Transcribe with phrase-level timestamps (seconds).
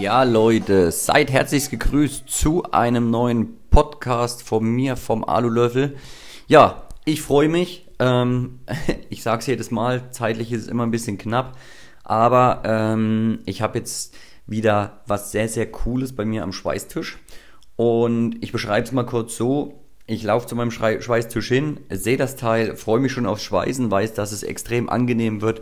[0.00, 5.94] Ja, Leute, seid herzlich gegrüßt zu einem neuen Podcast von mir, vom Alulöffel.
[6.46, 7.86] Ja, ich freue mich.
[7.98, 8.60] Ähm,
[9.10, 11.58] ich sage es jedes Mal, zeitlich ist es immer ein bisschen knapp.
[12.02, 14.16] Aber ähm, ich habe jetzt
[14.46, 17.18] wieder was sehr, sehr Cooles bei mir am Schweißtisch.
[17.76, 19.84] Und ich beschreibe es mal kurz so.
[20.06, 24.14] Ich laufe zu meinem Schweißtisch hin, sehe das Teil, freue mich schon aufs Schweißen, weiß,
[24.14, 25.60] dass es extrem angenehm wird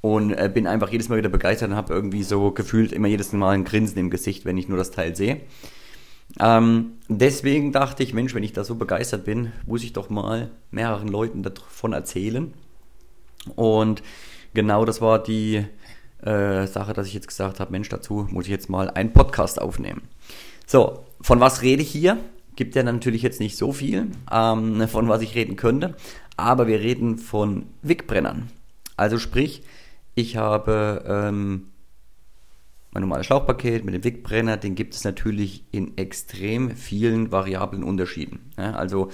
[0.00, 3.32] und äh, bin einfach jedes Mal wieder begeistert und habe irgendwie so gefühlt immer jedes
[3.32, 5.40] Mal ein Grinsen im Gesicht, wenn ich nur das Teil sehe.
[6.38, 10.50] Ähm, deswegen dachte ich, Mensch, wenn ich da so begeistert bin, muss ich doch mal
[10.70, 12.52] mehreren Leuten davon erzählen.
[13.56, 14.02] Und
[14.54, 15.64] genau das war die
[16.22, 19.60] äh, Sache, dass ich jetzt gesagt habe, Mensch, dazu muss ich jetzt mal einen Podcast
[19.60, 20.02] aufnehmen.
[20.66, 22.18] So, von was rede ich hier?
[22.56, 25.94] Gibt ja natürlich jetzt nicht so viel, ähm, von was ich reden könnte,
[26.36, 28.50] aber wir reden von Wigbrennern.
[28.96, 29.62] Also sprich,
[30.14, 31.68] ich habe ähm,
[32.92, 38.50] mein normales Schlauchpaket mit dem Wickbrenner, den gibt es natürlich in extrem vielen variablen Unterschieden.
[38.58, 39.10] Ja, also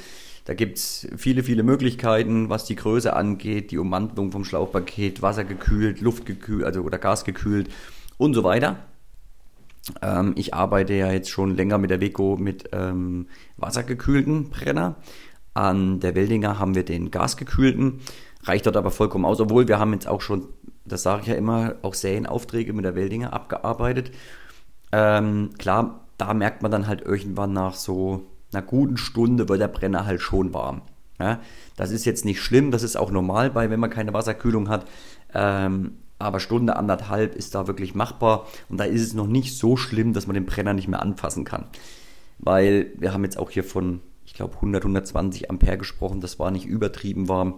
[0.47, 6.01] da gibt es viele, viele Möglichkeiten, was die Größe angeht, die Ummantelung vom Schlauchpaket, wassergekühlt,
[6.01, 7.69] luftgekühlt, also oder gasgekühlt
[8.17, 8.77] und so weiter.
[10.03, 14.97] Ähm, ich arbeite ja jetzt schon länger mit der Weco mit ähm, wassergekühlten Brenner.
[15.53, 18.01] An der Weldinger haben wir den gasgekühlten,
[18.45, 20.47] reicht dort aber vollkommen aus, obwohl wir haben jetzt auch schon
[20.87, 24.11] das sage ich ja immer, auch Serienaufträge mit der Weldinger abgearbeitet.
[24.93, 29.69] Ähm, klar, da merkt man dann halt irgendwann nach so einer guten Stunde wird der
[29.69, 30.83] Brenner halt schon warm.
[31.19, 31.41] Ja,
[31.77, 34.87] das ist jetzt nicht schlimm, das ist auch normal bei, wenn man keine Wasserkühlung hat.
[35.35, 39.77] Ähm, aber Stunde anderthalb ist da wirklich machbar und da ist es noch nicht so
[39.77, 41.67] schlimm, dass man den Brenner nicht mehr anfassen kann.
[42.39, 46.51] Weil wir haben jetzt auch hier von, ich glaube, 100, 120 Ampere gesprochen, das war
[46.51, 47.55] nicht übertrieben warm.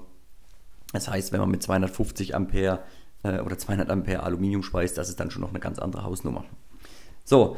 [0.93, 2.81] Das heißt, wenn man mit 250 Ampere
[3.23, 6.45] äh, oder 200 Ampere Aluminiumschweiß, das ist dann schon noch eine ganz andere Hausnummer.
[7.25, 7.57] So,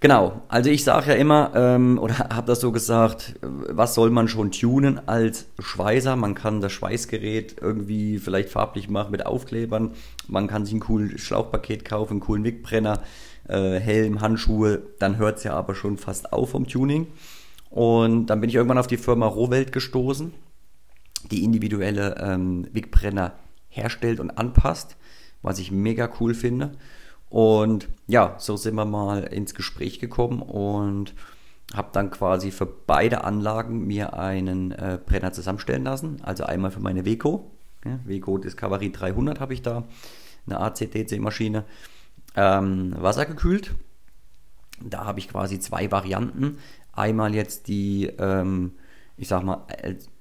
[0.00, 0.42] genau.
[0.48, 4.50] Also ich sage ja immer, ähm, oder habe das so gesagt, was soll man schon
[4.50, 6.16] tunen als Schweißer?
[6.16, 9.92] Man kann das Schweißgerät irgendwie vielleicht farblich machen mit Aufklebern.
[10.26, 13.02] Man kann sich ein cooles Schlauchpaket kaufen, einen coolen Wickbrenner,
[13.48, 14.82] äh, Helm, Handschuhe.
[14.98, 17.06] Dann hört es ja aber schon fast auf vom Tuning.
[17.70, 20.32] Und dann bin ich irgendwann auf die Firma Rohwelt gestoßen,
[21.30, 23.34] die individuelle ähm, Wickbrenner
[23.68, 24.96] herstellt und anpasst,
[25.42, 26.72] was ich mega cool finde.
[27.30, 31.14] Und ja, so sind wir mal ins Gespräch gekommen und
[31.74, 36.20] habe dann quasi für beide Anlagen mir einen äh, Brenner zusammenstellen lassen.
[36.22, 37.50] Also einmal für meine Weco,
[37.84, 39.84] ja, Weco Discovery 300 habe ich da,
[40.46, 41.64] eine ACDC-Maschine,
[42.36, 43.74] ähm, wassergekühlt.
[44.82, 46.58] Da habe ich quasi zwei Varianten.
[46.92, 48.72] Einmal jetzt die, ähm,
[49.16, 49.66] ich sag mal,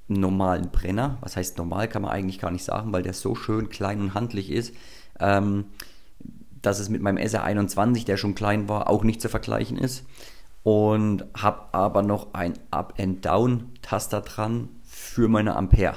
[0.08, 1.18] normalen Brenner.
[1.22, 4.14] Was heißt normal, kann man eigentlich gar nicht sagen, weil der so schön klein und
[4.14, 4.74] handlich ist,
[5.20, 5.66] ähm,
[6.62, 10.06] dass es mit meinem SR21, der schon klein war, auch nicht zu vergleichen ist.
[10.64, 15.96] Und habe aber noch ein Up-and-Down-Taster dran für meine Ampere.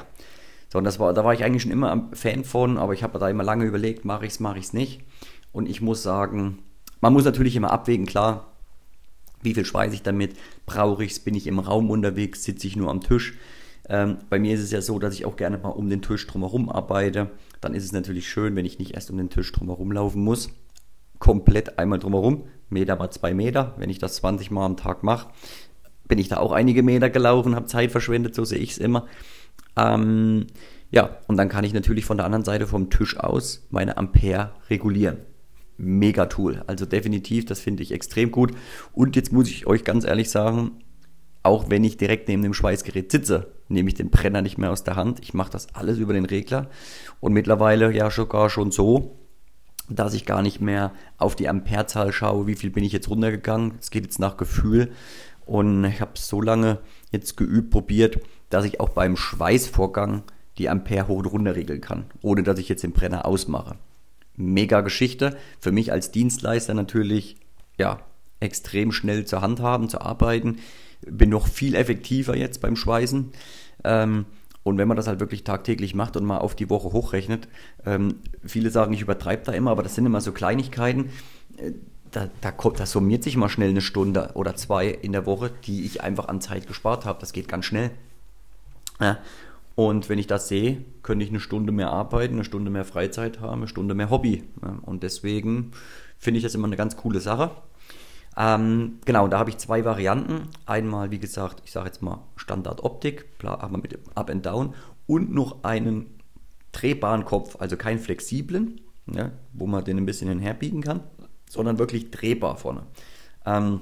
[0.69, 3.03] So, und das war, da war ich eigentlich schon immer ein Fan von, aber ich
[3.03, 5.03] habe da immer lange überlegt, mache ich es, mache ich es nicht.
[5.53, 6.61] Und ich muss sagen,
[7.01, 8.47] man muss natürlich immer abwägen, klar,
[9.43, 12.77] wie viel schweiße ich damit, brauche ich es, bin ich im Raum unterwegs, sitze ich
[12.77, 13.35] nur am Tisch.
[13.91, 16.25] Ähm, bei mir ist es ja so, dass ich auch gerne mal um den Tisch
[16.29, 17.31] drumherum arbeite.
[17.61, 20.51] Dann ist es natürlich schön, wenn ich nicht erst um den Tisch drumherum laufen muss.
[21.19, 23.75] Komplett einmal drumherum, Meter mal zwei Meter.
[23.79, 25.31] Wenn ich das 20 Mal am Tag mache,
[26.07, 29.07] bin ich da auch einige Meter gelaufen, habe Zeit verschwendet, so sehe ich es immer.
[29.77, 30.47] Ähm,
[30.93, 34.53] ja, und dann kann ich natürlich von der anderen Seite vom Tisch aus meine Ampere
[34.71, 35.19] regulieren.
[35.77, 36.63] Mega Tool.
[36.69, 38.53] Also definitiv, das finde ich extrem gut.
[38.93, 40.83] Und jetzt muss ich euch ganz ehrlich sagen,
[41.43, 44.85] auch wenn ich direkt neben dem Schweißgerät sitze, nehme ich den Brenner nicht mehr aus
[44.85, 45.21] der Hand.
[45.23, 46.69] Ich mache das alles über den Regler
[47.21, 49.17] und mittlerweile ja sogar schon so,
[49.89, 53.75] dass ich gar nicht mehr auf die Amperezahl schaue, wie viel bin ich jetzt runtergegangen.
[53.81, 54.93] Es geht jetzt nach Gefühl
[55.47, 56.79] und ich habe so lange
[57.11, 60.23] jetzt geübt, probiert, dass ich auch beim Schweißvorgang
[60.59, 63.77] die Ampere hoch und runter regeln kann, ohne dass ich jetzt den Brenner ausmache.
[64.37, 65.37] Mega Geschichte.
[65.59, 67.37] Für mich als Dienstleister natürlich,
[67.79, 68.01] ja,
[68.41, 70.59] extrem schnell zur Hand haben, zu arbeiten
[71.07, 73.33] bin noch viel effektiver jetzt beim Schweißen.
[73.85, 74.27] Ähm,
[74.63, 77.49] und wenn man das halt wirklich tagtäglich macht und mal auf die Woche hochrechnet,
[77.87, 81.11] ähm, viele sagen, ich übertreibe da immer, aber das sind immer so Kleinigkeiten.
[81.57, 81.73] Äh,
[82.11, 85.51] da, da, kommt, das summiert sich mal schnell eine Stunde oder zwei in der Woche,
[85.65, 87.21] die ich einfach an Zeit gespart habe.
[87.21, 87.91] Das geht ganz schnell.
[89.01, 89.19] Ja.
[89.77, 93.41] Und wenn ich das sehe, könnte ich eine Stunde mehr arbeiten, eine Stunde mehr Freizeit
[93.41, 94.45] haben, eine Stunde mehr Hobby.
[94.61, 94.79] Ja.
[94.83, 95.71] Und deswegen
[96.19, 97.53] finde ich das immer eine ganz coole Sache.
[98.37, 100.49] Ähm, genau, da habe ich zwei Varianten.
[100.67, 104.75] Einmal, wie gesagt, ich sage jetzt mal Standard Optik, aber mit Up and Down
[105.07, 106.21] und noch einen
[106.73, 108.81] drehbaren Kopf, also keinen flexiblen,
[109.13, 111.03] ja, wo man den ein bisschen hinherbiegen kann.
[111.51, 112.85] sondern wirklich drehbar vorne.
[113.45, 113.81] Ähm,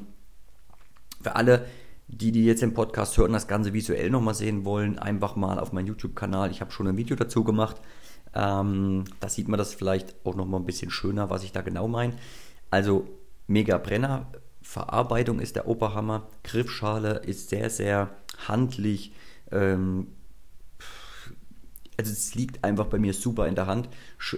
[1.22, 1.66] für alle,
[2.08, 5.72] die, die jetzt im Podcast hören, das Ganze visuell nochmal sehen wollen, einfach mal auf
[5.72, 6.50] meinen YouTube-Kanal.
[6.50, 7.76] Ich habe schon ein Video dazu gemacht.
[8.34, 11.88] Ähm, da sieht man das vielleicht auch nochmal ein bisschen schöner, was ich da genau
[11.88, 12.14] meine.
[12.70, 13.06] Also
[13.48, 14.30] mega Brenner,
[14.62, 18.10] Verarbeitung ist der Oberhammer, Griffschale ist sehr, sehr
[18.46, 19.12] handlich.
[19.50, 20.08] Ähm,
[21.96, 23.88] also es liegt einfach bei mir super in der Hand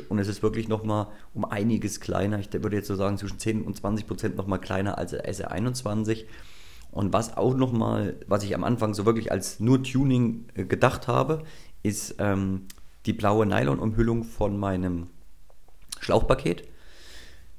[0.08, 2.38] und es ist wirklich nochmal um einiges kleiner.
[2.38, 6.24] Ich würde jetzt so sagen zwischen 10 und 20 Prozent nochmal kleiner als der SR21.
[6.90, 11.06] Und was auch nochmal, was ich am Anfang so wirklich als nur Tuning äh, gedacht
[11.06, 11.42] habe,
[11.82, 12.66] ist ähm,
[13.06, 15.08] die blaue Nylon-Umhüllung von meinem
[16.00, 16.66] Schlauchpaket.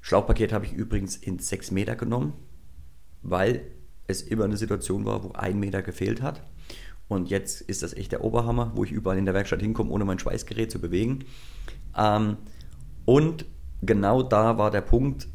[0.02, 2.34] Schlauchpaket habe ich übrigens in 6 Meter genommen,
[3.22, 3.62] weil
[4.08, 6.42] es immer eine Situation war, wo ein Meter gefehlt hat.
[7.08, 10.06] Und jetzt ist das echt der Oberhammer, wo ich überall in der Werkstatt hinkomme, ohne
[10.06, 11.26] mein Schweißgerät zu bewegen.
[11.98, 12.38] Ähm,
[13.06, 13.46] und
[13.82, 15.28] genau da war der Punkt,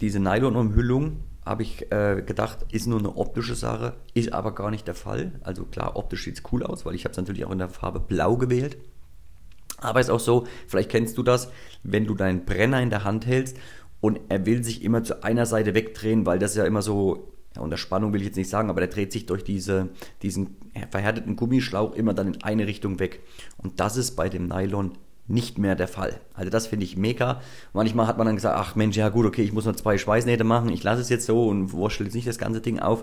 [0.00, 4.86] diese Nylon-Umhüllung habe ich äh, gedacht, ist nur eine optische Sache, ist aber gar nicht
[4.86, 5.32] der Fall.
[5.42, 7.68] Also klar, optisch sieht es cool aus, weil ich habe es natürlich auch in der
[7.68, 8.76] Farbe Blau gewählt.
[9.78, 11.50] Aber ist auch so, vielleicht kennst du das,
[11.82, 13.56] wenn du deinen Brenner in der Hand hältst
[14.06, 17.62] und er will sich immer zu einer Seite wegdrehen, weil das ja immer so, ja,
[17.62, 19.88] unter Spannung will ich jetzt nicht sagen, aber der dreht sich durch diese,
[20.22, 20.58] diesen
[20.92, 23.18] verhärteten Gummischlauch immer dann in eine Richtung weg.
[23.58, 24.92] Und das ist bei dem Nylon
[25.26, 26.20] nicht mehr der Fall.
[26.34, 27.40] Also das finde ich mega.
[27.72, 30.44] Manchmal hat man dann gesagt, ach Mensch, ja gut, okay, ich muss noch zwei Schweißnähte
[30.44, 33.02] machen, ich lasse es jetzt so und wurschtel jetzt nicht das ganze Ding auf.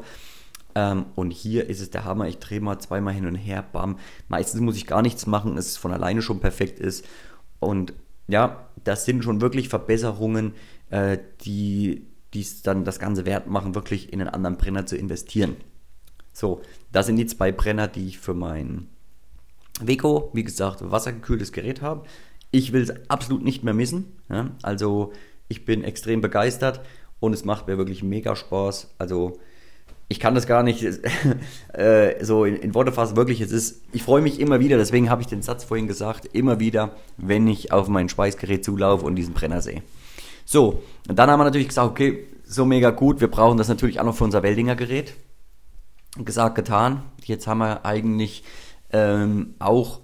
[0.73, 3.97] Ähm, und hier ist es der Hammer, ich drehe mal zweimal hin und her, bam.
[4.29, 7.03] Meistens muss ich gar nichts machen, es von alleine schon perfekt ist.
[7.59, 7.91] Und
[8.29, 10.53] ja, das sind schon wirklich Verbesserungen,
[10.93, 12.05] äh, die
[12.35, 15.55] es dann das Ganze wert machen, wirklich in einen anderen Brenner zu investieren.
[16.31, 16.61] So,
[16.91, 18.89] das sind die zwei Brenner, die ich für meinen
[19.81, 22.05] Weco, wie gesagt, wassergekühltes Gerät habe.
[22.51, 24.05] Ich will es absolut nicht mehr missen.
[24.29, 24.51] Ja?
[24.61, 25.13] Also
[25.47, 26.81] ich bin extrem begeistert
[27.19, 28.93] und es macht mir wirklich mega Spaß.
[28.99, 29.39] Also
[30.09, 30.83] ich kann das gar nicht
[31.73, 33.15] äh, so in, in, Worte fassen.
[33.15, 36.29] Wirklich, es ist, ich freue mich immer wieder, deswegen habe ich den Satz vorhin gesagt,
[36.33, 39.81] immer wieder, wenn ich auf mein Schweißgerät zulaufe und diesen Brenner sehe.
[40.45, 43.99] So, und dann haben wir natürlich gesagt, okay, so mega gut, wir brauchen das natürlich
[43.99, 45.15] auch noch für unser Weldinger Gerät.
[46.17, 47.01] Gesagt, getan.
[47.23, 48.43] Jetzt haben wir eigentlich
[48.91, 50.01] ähm, auch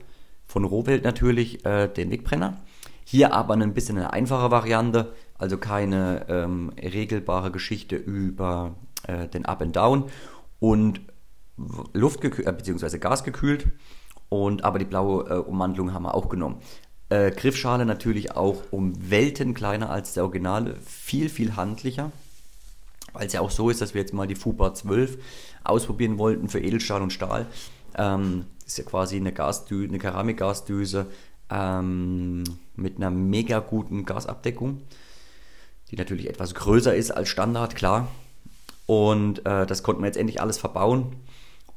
[0.47, 2.57] von Rohwelt natürlich äh, den Wegbrenner.
[3.03, 8.75] Hier aber ein bisschen eine einfache Variante, also keine ähm, regelbare Geschichte über
[9.07, 10.05] äh, den Up and Down
[10.59, 11.01] und
[11.93, 13.67] Luftgekühlt, äh, beziehungsweise gasgekühlt.
[14.29, 16.61] Und aber die blaue äh, Ummantelung haben wir auch genommen.
[17.09, 22.11] Äh, Griffschale natürlich auch um Welten kleiner als der Originale, viel, viel handlicher.
[23.13, 25.17] Weil es ja auch so ist, dass wir jetzt mal die FUPA 12
[25.63, 27.47] ausprobieren wollten für Edelstahl und Stahl.
[27.97, 31.07] Ähm, ist ja quasi eine, Gasdü eine Keramikgasdüse
[31.49, 32.43] ähm,
[32.75, 34.81] mit einer mega guten Gasabdeckung,
[35.89, 38.07] die natürlich etwas größer ist als Standard, klar.
[38.85, 41.15] Und äh, das konnten wir jetzt endlich alles verbauen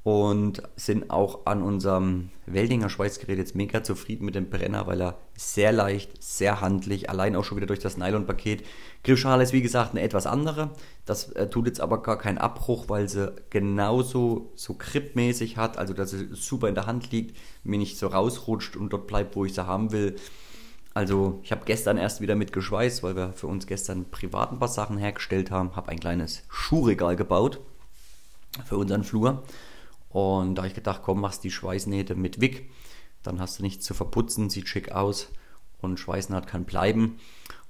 [0.05, 5.19] und sind auch an unserem Weldinger Schweißgerät jetzt mega zufrieden mit dem Brenner, weil er
[5.37, 8.65] sehr leicht, sehr handlich, allein auch schon wieder durch das Nylonpaket.
[9.05, 10.71] Griffschale ist wie gesagt eine etwas andere.
[11.07, 15.95] Das äh, tut jetzt aber gar keinen Abbruch, weil sie genauso so gripmäßig hat, also
[15.95, 19.45] dass sie super in der Hand liegt, mir nicht so rausrutscht und dort bleibt, wo
[19.45, 20.17] ich sie haben will.
[20.95, 24.59] Also ich habe gestern erst wieder mit geschweißt, weil wir für uns gestern privat ein
[24.59, 25.75] paar Sachen hergestellt haben.
[25.77, 27.61] Habe ein kleines Schuhregal gebaut
[28.67, 29.43] für unseren Flur.
[30.13, 32.71] Und da habe ich gedacht, komm, machst die Schweißnähte mit Wick.
[33.23, 35.29] Dann hast du nichts zu verputzen, sieht schick aus
[35.81, 37.19] und Schweißnaht kann bleiben.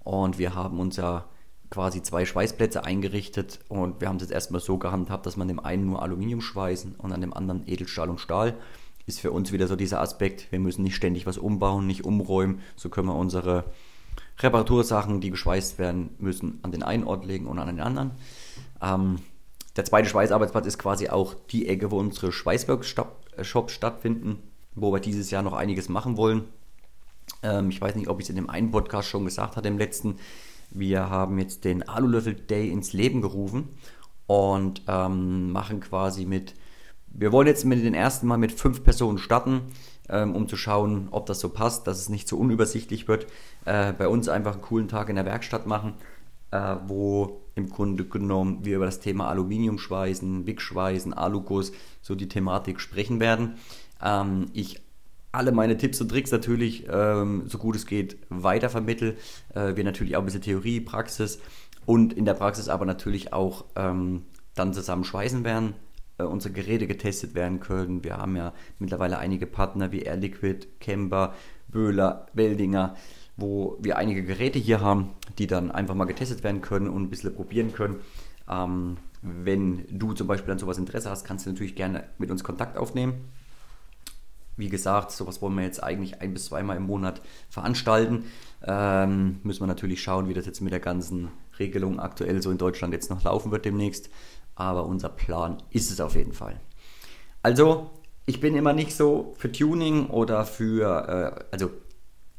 [0.02, 1.26] Und wir haben uns ja
[1.70, 5.58] quasi zwei Schweißplätze eingerichtet und wir haben es jetzt erstmal so gehandhabt, dass man dem
[5.58, 8.58] einen nur Aluminium schweißen und an dem anderen Edelstahl und Stahl
[9.06, 12.60] ist für uns wieder so dieser Aspekt, wir müssen nicht ständig was umbauen, nicht umräumen,
[12.76, 13.64] so können wir unsere
[14.38, 18.12] Reparatursachen, die geschweißt werden müssen, an den einen Ort legen und an den anderen.
[18.80, 19.18] Ähm,
[19.76, 24.42] der zweite Schweißarbeitsplatz ist quasi auch die Ecke, wo unsere Schweißworkshops stattfinden,
[24.74, 26.44] wo wir dieses Jahr noch einiges machen wollen.
[27.42, 29.78] Ähm, ich weiß nicht, ob ich es in dem einen Podcast schon gesagt hatte, im
[29.78, 30.16] letzten.
[30.70, 33.68] Wir haben jetzt den Alulöffel Day ins Leben gerufen
[34.26, 36.54] und ähm, machen quasi mit
[37.14, 39.62] wir wollen jetzt mit den ersten Mal mit fünf Personen starten,
[40.08, 43.26] ähm, um zu schauen, ob das so passt, dass es nicht so unübersichtlich wird.
[43.64, 45.94] Äh, bei uns einfach einen coolen Tag in der Werkstatt machen,
[46.52, 52.80] äh, wo im Grunde genommen wir über das Thema Aluminiumschweißen, Wickschweißen, Aluguss, so die Thematik
[52.80, 53.54] sprechen werden.
[54.02, 54.80] Ähm, ich
[55.32, 59.16] alle meine Tipps und Tricks natürlich, ähm, so gut es geht, weitervermittel.
[59.54, 61.40] Äh, wir natürlich auch ein bisschen Theorie, Praxis
[61.86, 65.74] und in der Praxis aber natürlich auch ähm, dann zusammen schweißen werden
[66.18, 68.04] äh, unsere Geräte getestet werden können.
[68.04, 71.34] Wir haben ja mittlerweile einige Partner wie Air Liquid, Kemper,
[71.68, 72.96] Böhler, Weldinger,
[73.36, 77.10] wo wir einige Geräte hier haben, die dann einfach mal getestet werden können und ein
[77.10, 78.00] bisschen probieren können.
[78.48, 82.44] Ähm, wenn du zum Beispiel an sowas Interesse hast, kannst du natürlich gerne mit uns
[82.44, 83.14] Kontakt aufnehmen.
[84.56, 88.26] Wie gesagt, sowas wollen wir jetzt eigentlich ein bis zweimal im Monat veranstalten.
[88.62, 92.58] Ähm, müssen wir natürlich schauen, wie das jetzt mit der ganzen Regelung aktuell so in
[92.58, 94.10] Deutschland jetzt noch laufen wird demnächst.
[94.54, 96.60] Aber unser Plan ist es auf jeden Fall.
[97.42, 97.90] Also,
[98.26, 101.70] ich bin immer nicht so für Tuning oder für, äh, also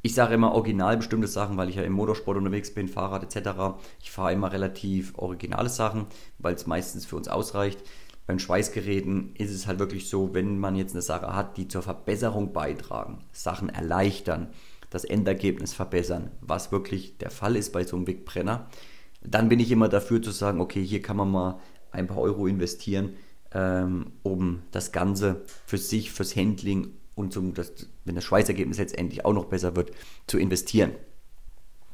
[0.05, 3.77] ich sage immer original bestimmte Sachen, weil ich ja im Motorsport unterwegs bin, Fahrrad etc.
[4.01, 6.07] Ich fahre immer relativ originale Sachen,
[6.39, 7.79] weil es meistens für uns ausreicht.
[8.27, 11.81] Beim Schweißgeräten ist es halt wirklich so, wenn man jetzt eine Sache hat, die zur
[11.81, 14.49] Verbesserung beitragen, Sachen erleichtern,
[14.89, 18.67] das Endergebnis verbessern, was wirklich der Fall ist bei so einem Wegbrenner,
[19.21, 21.59] dann bin ich immer dafür zu sagen, okay, hier kann man mal
[21.91, 23.15] ein paar Euro investieren,
[23.53, 27.73] ähm, um das Ganze für sich, fürs Handling und zum, das,
[28.05, 29.91] wenn das Schweißergebnis letztendlich auch noch besser wird,
[30.27, 30.91] zu investieren.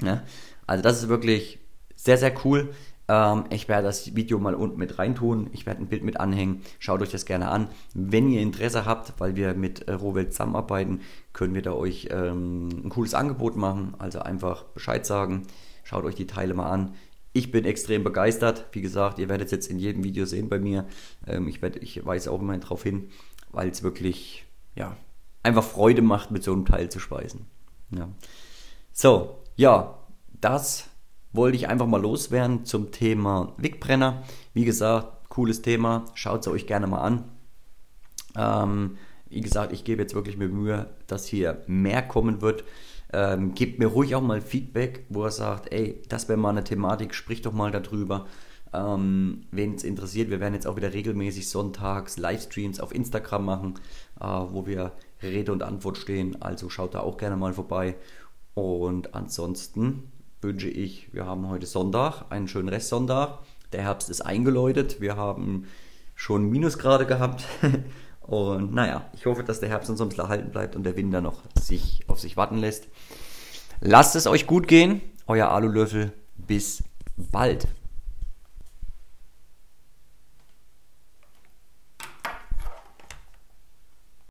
[0.02, 0.24] Ja?
[0.66, 1.60] Also das ist wirklich
[1.96, 2.74] sehr, sehr cool.
[3.08, 5.50] Ähm, ich werde das Video mal unten mit reintun.
[5.52, 6.62] Ich werde ein Bild mit anhängen.
[6.80, 7.70] Schaut euch das gerne an.
[7.94, 11.02] Wenn ihr Interesse habt, weil wir mit äh, Rohwelt zusammenarbeiten,
[11.34, 13.96] können wir da euch ähm, ein cooles Angebot machen.
[13.98, 15.48] Also einfach Bescheid sagen.
[15.84, 16.94] Schaut euch die Teile mal an.
[17.34, 18.68] Ich bin extrem begeistert.
[18.72, 20.86] Wie gesagt, ihr werdet es jetzt in jedem Video sehen bei mir.
[21.28, 23.10] Ähm, ich, werd, ich weise auch immer darauf hin,
[23.52, 24.46] weil es wirklich
[24.76, 24.96] ja,
[25.44, 27.46] einfach Freude macht, mit so einem Teil zu speisen.
[27.92, 28.10] Ja.
[28.92, 29.98] So, ja,
[30.40, 30.90] das
[31.32, 34.24] wollte ich einfach mal loswerden zum Thema Wickbrenner.
[34.54, 36.06] Wie gesagt, cooles Thema.
[36.14, 37.24] Schaut es euch gerne mal an.
[38.36, 38.98] Ähm,
[39.30, 42.64] wie gesagt, ich gebe jetzt wirklich mir Mühe, dass hier mehr kommen wird.
[43.12, 46.64] Ähm, gebt mir ruhig auch mal Feedback, wo er sagt, ey, das wäre mal eine
[46.64, 48.28] Thematik, sprich doch mal darüber.
[48.72, 53.74] Ähm, Wen es interessiert, wir werden jetzt auch wieder regelmäßig sonntags Livestreams auf Instagram machen,
[54.20, 56.42] äh, wo wir Rede und Antwort stehen.
[56.42, 57.96] Also schaut da auch gerne mal vorbei.
[58.54, 60.12] Und ansonsten
[60.42, 63.40] wünsche ich, wir haben heute Sonntag, einen schönen Restsonntag.
[63.72, 65.02] Der Herbst ist eingeläutet.
[65.02, 65.66] Wir haben
[66.16, 67.46] schon Minusgrade gehabt.
[68.22, 71.42] Und naja, ich hoffe, dass der Herbst uns bisschen erhalten bleibt und der Winter noch
[71.60, 72.88] sich auf sich warten lässt.
[73.82, 75.02] Lasst es euch gut gehen.
[75.26, 76.14] Euer Alulöffel.
[76.38, 76.84] Bis
[77.18, 77.68] bald.